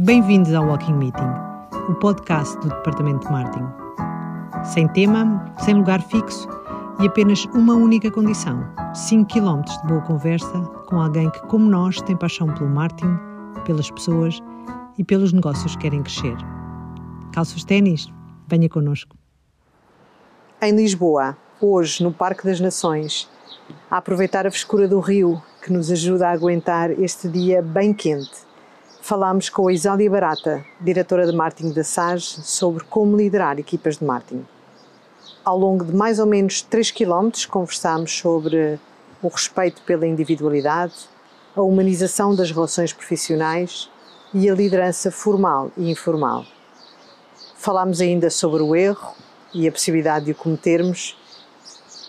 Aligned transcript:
Bem-vindos 0.00 0.54
ao 0.54 0.64
Walking 0.64 0.92
Meeting, 0.92 1.28
o 1.88 1.94
podcast 1.96 2.56
do 2.58 2.68
Departamento 2.68 3.26
de 3.26 3.32
Marketing. 3.32 3.66
Sem 4.62 4.86
tema, 4.92 5.52
sem 5.64 5.74
lugar 5.74 6.00
fixo 6.00 6.48
e 7.02 7.08
apenas 7.08 7.44
uma 7.46 7.74
única 7.74 8.08
condição: 8.08 8.62
5 8.94 9.26
km 9.26 9.60
de 9.62 9.88
boa 9.88 10.00
conversa 10.02 10.60
com 10.86 11.00
alguém 11.00 11.28
que, 11.30 11.40
como 11.48 11.68
nós, 11.68 12.00
tem 12.02 12.16
paixão 12.16 12.46
pelo 12.54 12.70
marketing, 12.70 13.18
pelas 13.66 13.90
pessoas 13.90 14.38
e 14.96 15.02
pelos 15.02 15.32
negócios 15.32 15.74
que 15.74 15.82
querem 15.82 16.04
crescer. 16.04 16.36
Calça 17.32 17.56
os 17.56 17.64
ténis? 17.64 18.06
Venha 18.46 18.68
connosco. 18.68 19.16
Em 20.62 20.76
Lisboa, 20.76 21.36
hoje 21.60 22.04
no 22.04 22.12
Parque 22.12 22.46
das 22.46 22.60
Nações, 22.60 23.28
a 23.90 23.96
aproveitar 23.96 24.46
a 24.46 24.50
frescura 24.52 24.86
do 24.86 25.00
rio 25.00 25.42
que 25.60 25.72
nos 25.72 25.90
ajuda 25.90 26.28
a 26.28 26.32
aguentar 26.32 26.92
este 26.92 27.28
dia 27.28 27.60
bem 27.60 27.92
quente 27.92 28.46
falámos 29.08 29.48
com 29.48 29.66
a 29.66 29.72
Isália 29.72 30.10
Barata, 30.10 30.62
diretora 30.78 31.26
de 31.26 31.34
marketing 31.34 31.72
da 31.72 31.82
SAG, 31.82 32.20
sobre 32.20 32.84
como 32.84 33.16
liderar 33.16 33.58
equipas 33.58 33.96
de 33.96 34.04
marketing. 34.04 34.46
Ao 35.42 35.58
longo 35.58 35.82
de 35.82 35.94
mais 35.94 36.18
ou 36.18 36.26
menos 36.26 36.60
3 36.60 36.90
km, 36.90 37.30
conversámos 37.48 38.18
sobre 38.18 38.78
o 39.22 39.28
respeito 39.28 39.80
pela 39.86 40.06
individualidade, 40.06 40.92
a 41.56 41.62
humanização 41.62 42.36
das 42.36 42.50
relações 42.50 42.92
profissionais 42.92 43.88
e 44.34 44.46
a 44.46 44.54
liderança 44.54 45.10
formal 45.10 45.72
e 45.74 45.90
informal. 45.90 46.44
Falámos 47.56 48.02
ainda 48.02 48.28
sobre 48.28 48.62
o 48.62 48.76
erro 48.76 49.14
e 49.54 49.66
a 49.66 49.72
possibilidade 49.72 50.26
de 50.26 50.32
o 50.32 50.34
cometermos 50.34 51.16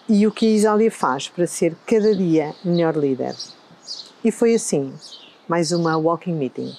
e 0.10 0.28
o 0.28 0.34
que 0.34 0.48
a 0.48 0.50
Isália 0.50 0.92
faz 0.92 1.30
para 1.30 1.48
ser 1.48 1.78
cada 1.86 2.14
dia 2.14 2.54
melhor 2.62 2.98
líder. 2.98 3.38
E 4.22 4.34
foi 4.34 4.54
assim, 4.54 4.94
mais 5.50 5.72
uma 5.72 5.98
Walking 5.98 6.36
Meeting. 6.36 6.72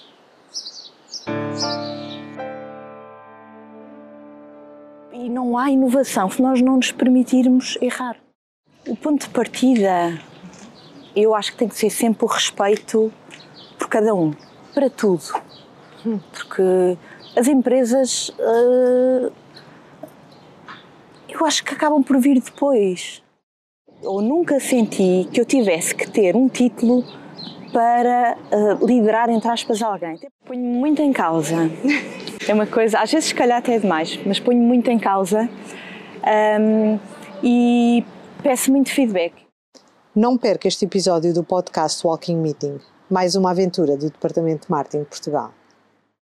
E 5.13 5.29
não 5.29 5.59
há 5.59 5.69
inovação 5.73 6.31
se 6.31 6.41
nós 6.41 6.63
não 6.63 6.77
nos 6.77 6.93
permitirmos 6.93 7.77
errar. 7.83 8.17
O 8.87 8.95
ponto 8.95 9.27
de 9.27 9.31
partida, 9.31 10.17
eu 11.17 11.35
acho 11.35 11.51
que 11.51 11.59
tem 11.59 11.69
que 11.69 11.75
ser 11.75 11.91
sempre 11.91 12.25
o 12.25 12.29
respeito 12.29 13.13
por 13.77 13.89
cada 13.89 14.15
um, 14.15 14.33
para 14.73 14.89
tudo. 14.89 15.25
Porque 16.33 16.97
as 17.37 17.49
empresas, 17.49 18.29
uh, 18.29 19.33
eu 21.29 21.45
acho 21.45 21.65
que 21.65 21.75
acabam 21.75 22.05
por 22.05 22.21
vir 22.21 22.41
depois. 22.41 23.21
Eu 24.01 24.21
nunca 24.21 24.61
senti 24.61 25.29
que 25.33 25.41
eu 25.41 25.45
tivesse 25.45 25.93
que 25.93 26.09
ter 26.09 26.37
um 26.37 26.49
título 26.49 27.05
para 27.73 28.37
uh, 28.53 28.87
liderar, 28.87 29.31
entre 29.31 29.49
aspas, 29.49 29.83
alguém. 29.83 30.19
Ponho 30.45 30.61
muito 30.61 31.01
em 31.03 31.13
causa 31.13 31.71
é 32.49 32.55
uma 32.55 32.67
coisa, 32.67 32.99
às 32.99 33.11
vezes 33.11 33.29
se 33.29 33.35
calhar 33.35 33.59
até 33.59 33.75
é 33.75 33.79
demais, 33.79 34.19
mas 34.25 34.41
ponho 34.41 34.61
muito 34.61 34.91
em 34.91 34.99
causa 34.99 35.49
um, 36.61 36.99
e 37.43 38.05
peço 38.43 38.71
muito 38.71 38.91
feedback. 38.91 39.35
Não 40.15 40.37
perca 40.37 40.67
este 40.67 40.85
episódio 40.85 41.33
do 41.33 41.45
podcast 41.45 42.05
Walking 42.07 42.37
Meeting, 42.37 42.81
mais 43.09 43.35
uma 43.37 43.51
aventura 43.51 43.97
do 43.97 44.11
Departamento 44.11 44.67
de 44.67 44.71
Marketing 44.71 45.05
de 45.05 45.09
Portugal. 45.09 45.53